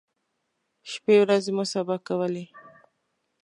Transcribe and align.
شپی 0.91 1.15
ورځې 1.23 1.51
مو 1.55 1.63
سبا 1.73 1.95
کولې. 2.07 2.45